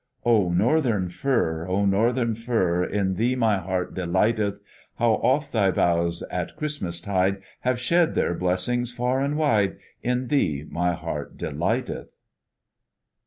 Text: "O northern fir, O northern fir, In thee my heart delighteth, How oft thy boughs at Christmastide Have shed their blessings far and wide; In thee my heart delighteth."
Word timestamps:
"O 0.25 0.51
northern 0.51 1.09
fir, 1.09 1.67
O 1.67 1.85
northern 1.85 2.33
fir, 2.33 2.83
In 2.83 3.13
thee 3.17 3.35
my 3.35 3.59
heart 3.59 3.93
delighteth, 3.93 4.59
How 4.95 5.11
oft 5.21 5.51
thy 5.51 5.69
boughs 5.69 6.23
at 6.31 6.55
Christmastide 6.55 7.39
Have 7.59 7.79
shed 7.79 8.15
their 8.15 8.33
blessings 8.33 8.91
far 8.91 9.19
and 9.21 9.37
wide; 9.37 9.75
In 10.01 10.29
thee 10.29 10.65
my 10.67 10.93
heart 10.93 11.37
delighteth." 11.37 12.15